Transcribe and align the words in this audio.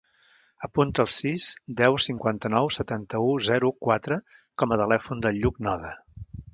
Apunta 0.67 1.03
el 1.03 1.09
sis, 1.15 1.45
deu, 1.83 1.99
cinquanta-nou, 2.07 2.71
setanta-u, 2.79 3.31
zero, 3.51 3.73
quatre 3.87 4.21
com 4.63 4.75
a 4.77 4.85
telèfon 4.87 5.27
del 5.29 5.43
Lluc 5.45 5.67
Noda. 5.71 5.99